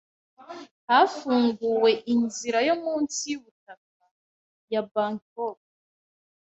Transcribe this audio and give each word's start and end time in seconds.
Hafunguwe 0.89 1.91
inzira 2.13 2.59
yo 2.67 2.75
munsi 2.83 3.21
y’ubutaka 3.31 4.05
ya 4.73 4.81
Bangkok 4.93 5.59